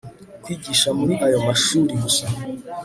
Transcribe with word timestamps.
kwigisha 0.43 0.89
muri 0.99 1.13
ayo 1.25 1.37
mashuri 1.47 1.93
gusa 2.03 2.25